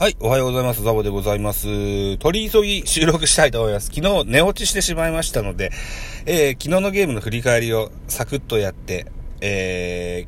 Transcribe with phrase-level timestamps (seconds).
[0.00, 0.82] はい、おはようございます。
[0.82, 2.16] ザボでございます。
[2.16, 3.90] 取り急ぎ収録したいと思います。
[3.94, 5.72] 昨日寝落ちしてしまいましたので、
[6.24, 9.04] えー、昨日のゲームの振り返りをサクッとやって、
[9.42, 10.26] え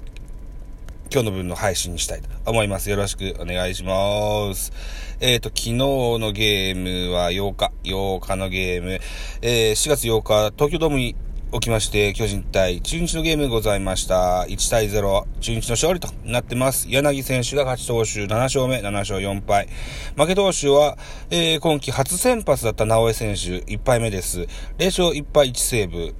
[1.08, 2.90] ー、今日の分の配信にしたいと思います。
[2.90, 4.74] よろしくお願いします。
[5.20, 9.00] えっ、ー、と、昨日のゲームは8日、8日のゲーム、
[9.40, 11.16] えー、4月8日、東京ドームに
[11.52, 14.46] 起きまして、巨人対中日のゲームございました。
[14.48, 16.88] 1対0、中日の勝利となってます。
[16.88, 19.68] 柳選手が勝ち投手7勝目、7勝4敗。
[20.16, 20.96] 負け投手は、
[21.28, 24.46] えー、今季初先発だった直江選手、1敗目です。
[24.78, 26.14] 0勝1敗1セーブ。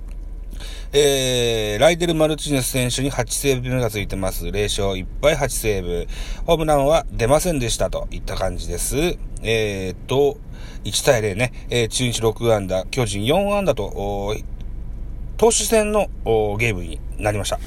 [0.92, 4.44] えー、ライデル・マルチネス選手に8セーブ目がついてます。
[4.48, 6.08] 0勝1敗8セーブ。
[6.44, 9.16] ホームランは出ませんでしたといった感じです。
[9.42, 10.36] えー、っと、
[10.84, 14.36] 1対0ね、えー、中日6安打、巨人4安打と、
[15.42, 16.06] 投手戦の
[16.56, 17.58] ゲームになりました。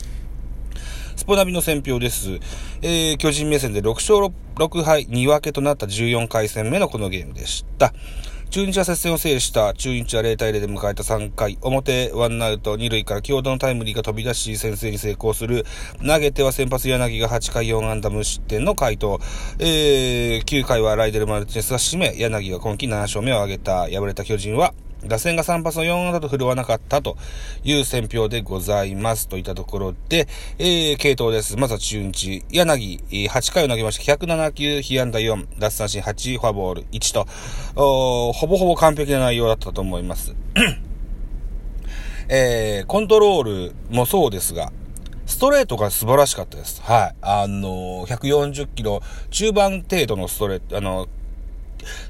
[1.14, 2.40] スポナビの選評です。
[2.80, 7.92] えー、巨人目線で6勝 6, 敗2分けとなった14回戦目のこのゲームでした。
[8.48, 15.66] 中日は接戦を制した中日は0対0で迎えた3回表、ワンアウト2塁から強打のタイムリーが飛び出し先制に成功する。
[16.02, 19.20] 投げては先発柳が8回4安打無失点の回答。
[19.58, 23.80] えー、9回はライデル・マルティネスが締め、柳が今季7勝目を挙げた。
[23.82, 24.72] 敗れた巨人は
[25.04, 27.16] 打線が3発の4安打と振るわなかったと
[27.64, 31.56] いう選評でございますといったところで、えー、系統です。
[31.56, 37.26] まずは中日、柳、8回を投げまして107球、被安打4、奪三振8、フォアボール1と、
[37.74, 40.34] ほぼほぼ完璧な内容だったと思います。
[42.32, 44.70] えー、コントロールもそうですが、
[45.26, 46.82] ストレートが素晴らしかったです。
[46.82, 47.16] はい。
[47.22, 51.08] あのー、140キロ中盤程度のストレート、あのー、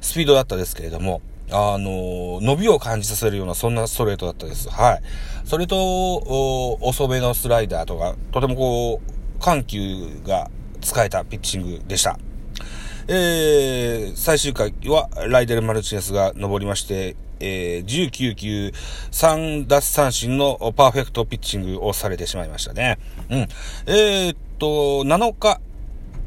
[0.01, 1.23] スピードだったですけれども、
[1.53, 4.69] あの、伸びを感じさせるような、そんなストレートだったです。
[4.69, 5.03] はい。
[5.45, 12.19] それと、遅めのスライダーとか、とてもこう、緩急が使えたピッチングでした。
[13.09, 18.73] えー、最終回は、ライデル・マルチネスが登りまして、えー、19球、
[19.11, 22.99] 3奪三振のパーフェクトピッチングをされてしまいましたね。
[23.31, 23.39] うん。
[23.87, 25.61] えー、っと、7日、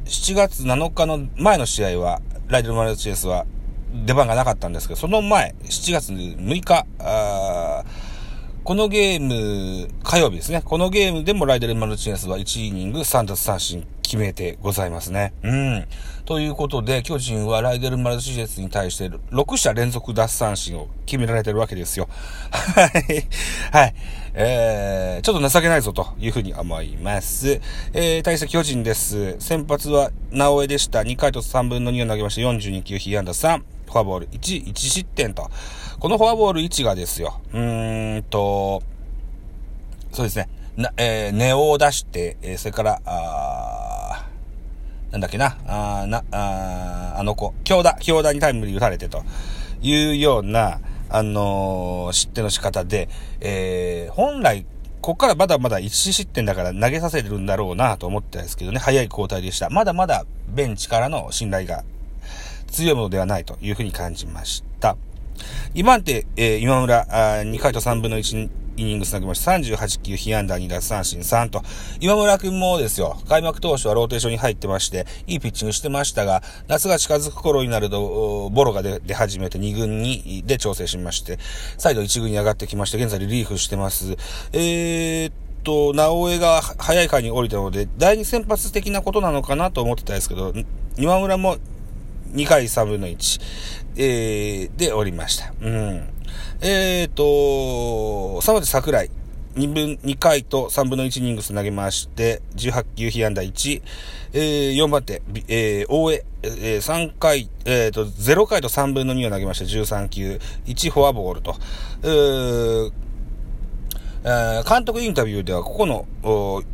[0.06, 3.46] 7月7日の前の試合は、ライデル・マルチネスは
[3.94, 6.86] 出番がなかったんですけど、その前、7月6日、
[8.64, 10.62] このゲーム、火曜日ですね。
[10.64, 15.34] このゲームでもライデル・マルチネスは1イニング3奪三振決めてございますね。
[15.44, 15.86] うん。
[16.24, 22.08] ということで、巨人はライデル・マルチネスに対して6者連続奪三振を決められてるわけですよ。
[22.54, 23.28] はい。
[23.72, 23.96] はい。
[24.36, 27.60] えー、ちょっと情けないぞというふうに思います。
[27.92, 29.36] えー、対して巨人です。
[29.40, 31.02] 先発は直江でした。
[31.02, 33.62] 2回と3分の2を投げまして42球、被安打3。
[33.86, 34.30] フォアボール。
[34.30, 35.50] 1、1失点と。
[36.00, 38.84] このフォアボール1がですよ、うーんと、
[40.12, 44.26] そうですね、な、えー、根を出して、えー、それから、あ
[45.12, 49.24] なんだっけな、あな、ああの子、強打、強打にタイムリー打たれてと。
[49.84, 50.80] いうような、
[51.10, 53.10] あのー、失点の仕方で、
[53.42, 54.66] えー、本来、
[55.02, 59.70] ここからまだまだ1失点だから投げさせてるんだろうなと思ってたんですけどね、早い交代でした。
[59.70, 61.84] まだまだベンチからの信頼が
[62.74, 64.98] 強いものではないというふうに感じました。
[65.74, 71.62] 今んて、えー、今村、あ2回と3分の1イニング繋ぎまして、38球、被安打2奪三振3と、
[72.00, 81.38] 今村くんもですよ、開幕当初はローテーションに入ってまして、いいピッチングしてましたが、夏が近づく頃になると、ボロが出始めて2軍に、で調整しまして、
[81.78, 84.18] 再度1軍に上がってきまして、現在リリーフしてます。
[84.54, 85.32] えー、
[85.64, 90.54] と、直江が早い回に降りたので、第二先発的なことなのかなと思ってたんですけど、
[90.98, 91.58] 今村も
[92.34, 93.42] 2回3分の1、
[93.96, 95.54] えー、でおりました。
[95.62, 96.10] うん。
[96.62, 97.24] えーと、
[98.42, 99.12] 3番手桜井。
[99.56, 103.82] 2分、2回と3分の1ニングス投げまして、18球被安打1、
[104.34, 111.56] えー、4番手、えー、大江、えー、3回、えーと、0回と3分の2を投げまして、13球、1フォアボールと、
[112.02, 112.92] えー、
[114.26, 116.08] え監督インタビューでは、ここの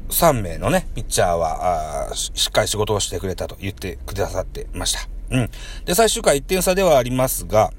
[0.09, 5.18] 3名のね、ピッチャーはしっかり仕事をしてくれたと言ってくださってました。
[5.31, 5.49] うん。
[5.85, 7.72] で、最終回1点差ではありますが、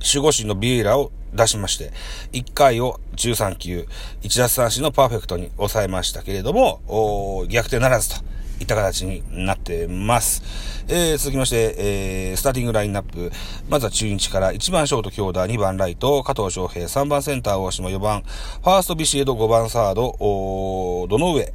[0.00, 1.92] 守護神のビエイラを出しまして、
[2.32, 3.86] 1回を13球、
[4.22, 8.16] 1奪三振のパーフェクトに抑えましたけれども、逆転ならずと
[8.60, 10.42] いった形になってます。
[10.88, 13.30] えー、続きまして、えー、スターティングラインナップ。
[13.68, 21.52] まずは中日から1番ショート強打、2番ライト、加藤翔平、3番センター大島、4番、ファーストビシエド、5番サード、おーどの上、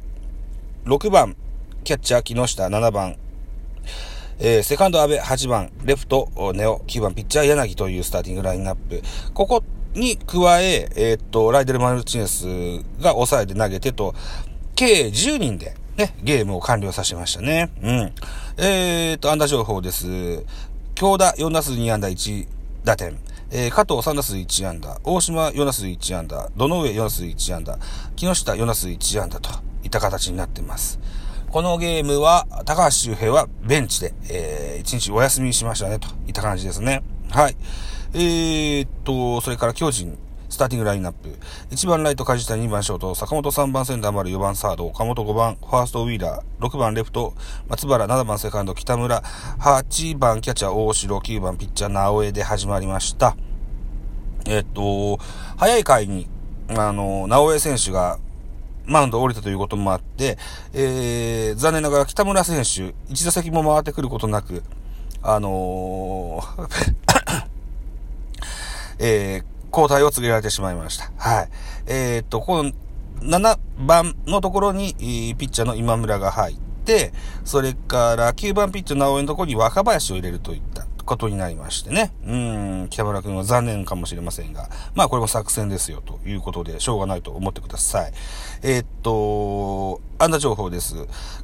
[0.84, 1.36] 6番、
[1.84, 3.16] キャッチャー木下、7番、
[4.44, 9.00] えー、セカンド安倍8番、レフトネオ9番ピッチャー柳というスターティングラインナップ。
[9.34, 9.62] ここ
[9.94, 12.44] に加え、えー、っと、ライデル・マルチネス
[13.00, 14.16] が抑えて投げてと、
[14.74, 17.70] 計10人で、ね、ゲームを完了させましたね。
[17.84, 18.12] うん。
[18.56, 20.44] えーと、安打情報です。
[20.96, 22.48] 京田4打数2安打1
[22.82, 23.16] 打点。
[23.52, 24.98] えー、加藤3打数1安打。
[25.04, 26.50] 大島4打数1安打。
[26.56, 27.78] 堂上4打数1安打。
[28.16, 29.50] 木下4打数1安打と
[29.84, 30.98] いった形になっています。
[31.52, 37.02] このゲームは、高橋周平はベンチで、えー、一日お休みしましたね、といった感じですね。
[37.28, 37.56] はい。
[38.14, 40.16] えー、っと、それから巨人、
[40.48, 41.28] スターティングラインナップ。
[41.70, 47.34] 1番ライト梶谷、2番ショート、坂本3番センター丸、4番サード、岡本5番、ファーストウィーラー、6番レフト、
[47.68, 53.36] 松原7番セカンド、北村、8番キャッチャー大城、9番ピッチャー直江で始まりました。
[54.46, 55.18] えっと、
[55.58, 56.28] 早い回に、
[56.70, 58.18] あの、直江選手が、
[58.86, 60.38] マウンド降りたということもあって、
[60.72, 64.62] えー、残念ながら北村選手、1打席も回ってくることなく、
[65.22, 66.68] あのー
[68.98, 71.10] えー、交代を告げられてしまいました。
[71.16, 71.48] はい。
[71.86, 72.72] えー、っと、この
[73.20, 74.94] 7番のところに、
[75.38, 77.12] ピッチャーの今村が入って、
[77.44, 80.71] それから9番ピッチャーの直江のところに若林を入れるといった
[81.04, 82.12] ことになりましてね。
[82.26, 88.12] うん、北村君は残念かもしれませんが、まあこれも作戦ですよということで、しょうがないと思ってください。
[88.62, 90.94] えー、っと、安打情報です。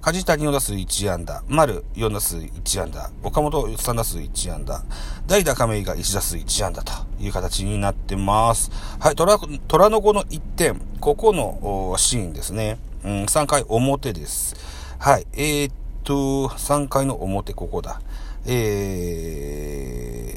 [0.01, 4.85] 梶谷4打数1安打、丸4打数1安打、岡本3打数1安打、
[5.27, 8.71] 代打亀井が1打数1安打という形になってます。
[9.01, 12.79] はい、虎、虎の子の1点、ここのシーンですね。
[13.05, 14.55] うん、3回表です。
[14.99, 15.75] はい、えー、っ
[16.05, 18.01] と、3回の表、ここだ。
[18.47, 20.33] え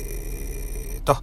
[0.99, 1.15] ーと、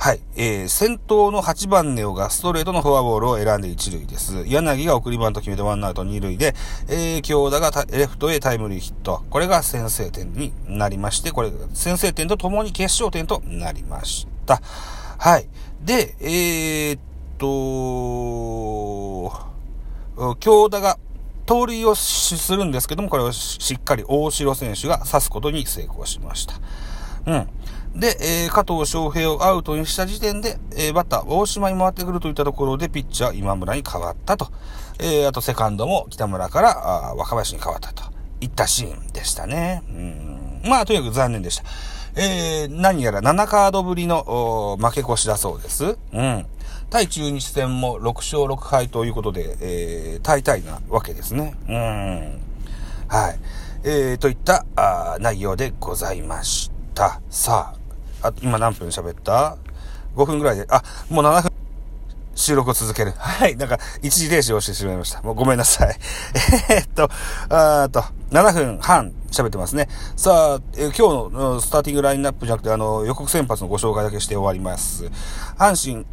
[0.00, 0.20] はい。
[0.36, 4.44] えー、先頭の8番ネオがストレートのフォアボールを選んで一塁です。
[4.46, 6.54] 柳が送りバント決めてワンアウト二塁で、
[6.88, 9.24] えー、京田がレフトへタイムリーヒット。
[9.28, 14.62] これが先制点になりまして、これ、先制点とともに決勝点となりました。
[15.18, 15.48] はい。
[15.84, 17.00] で、えー、っ
[17.38, 19.32] と、
[20.36, 20.96] 京田が
[21.48, 26.54] 盗塁をするんですけども、これをしっかり大城選手が刺すことに成功しました。
[27.26, 27.48] うん。
[27.98, 34.48] で、えー、加藤翔平をアウトにした時点で、えー、バッター、大島に回ってくるといったところで、ピッチャー、今村に変わったと。
[35.00, 38.04] えー、あと、セカンドも北村からあ若林に変わったと
[38.42, 39.82] いったシーンでしたね。
[39.88, 40.60] うん。
[40.68, 41.64] まあ、とにかく残念でした。
[42.14, 45.96] えー、何やら7カードぶりの負け越しだそうです。
[46.12, 46.46] うん。
[46.90, 51.54] 対中日戦も6勝6敗ということで、えー、大体なわけですね。
[51.68, 52.40] うん。
[53.08, 53.38] はい。
[53.84, 57.20] えー、といったあ内容でございました。
[57.30, 57.74] さ
[58.22, 59.58] あ、あ今何分喋った
[60.16, 61.52] ?5 分ぐらいで、あ、もう7分。
[62.38, 63.12] 収録を続ける。
[63.16, 63.56] はい。
[63.56, 65.20] なんか、一時停止をしてしまいました。
[65.22, 65.98] もうごめんなさい。
[66.70, 67.10] えー、っと、
[67.48, 69.88] あと、7分半喋ってますね。
[70.14, 75.10] さあ、えー、今日のスターティングラインナップじゃなくて、あの、予告先発のご紹介だけして終わります。
[75.58, 76.06] 阪神、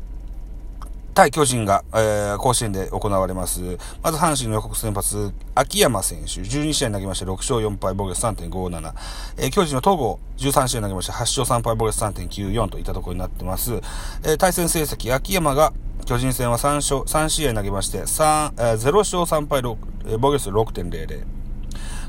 [1.15, 3.61] 対巨人が、えー、甲子園で行われます。
[4.03, 8.93] まず阪神の予告先発、秋山選手、12試合投げまして6勝4敗、防御率3.57。
[9.37, 13.75] えー、巨人の東郷、13試合投げまして8勝3敗、防御率3.94といったところになってます。
[14.23, 15.71] えー、対戦成績、秋山が
[16.05, 19.77] 巨人戦は3勝、3試合投げまして、3、えー、0勝3敗、6、
[20.19, 21.34] 防御率6.00。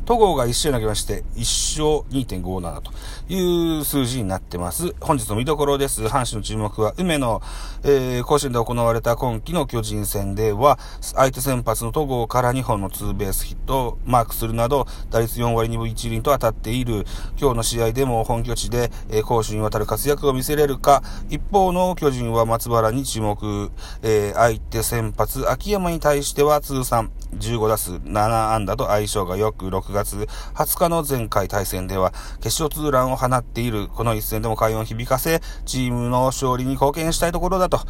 [0.06, 2.92] 戸郷が1試合投げまして、1勝2.57と
[3.28, 4.94] いう数字になってます。
[5.00, 6.04] 本日の見どころです。
[6.04, 7.42] 阪神の注目は、梅野、
[7.82, 17.04] えー、甲子園で行われた今季の巨人戦では、相手先発の戸郷から2本のツーベースヒットをマークするなど、打率4割2分1厘と当たっている、
[17.36, 23.72] 今日の試合でも本拠地で、えー、攻守にわたる活躍を見せれるか、一方の巨人は松原に注目、
[24.02, 37.80] えー、相手先発、秋山に対しては通算15打数7安打と相性がよく、6月20日の前回対戦では、決勝ツーランを放っている、この一戦でも快音を響かせ、チームの勝利に貢献したいところだと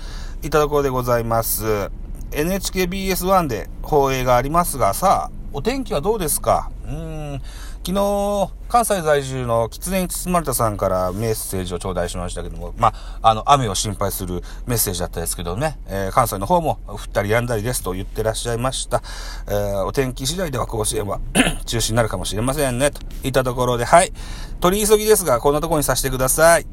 [0.42, 1.90] いったところでございます。
[2.30, 6.70] NHKBS1 で放映がありますが、さあ、お天気はどうですか？
[6.84, 6.92] うー
[7.34, 7.42] ん。
[7.86, 12.92] 昨日、関西在住の狐に包まれたさんからメッセージを頂戴しましたけども、ま
[13.22, 19.02] あ、あの、雨を心配するメッセージだったですけどね、えー、関西の方も降ったり止んだりですと言ってらっしゃいました。
[19.46, 21.20] えー、お天気次第では甲子園は
[21.64, 24.12] 中止になるかもしれませんね、といったところで、はい。
[24.60, 26.66] 取り急ぎですが、こんなところにさせてください。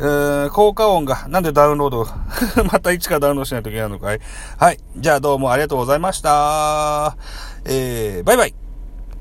[0.00, 2.06] えー、効果音が、なんでダウンロード
[2.70, 4.20] また一からダウンロードしないといけないのかい？
[4.56, 4.78] はい。
[4.96, 7.16] じゃあどうもありがとうございました。
[7.64, 8.67] えー、バイバイ。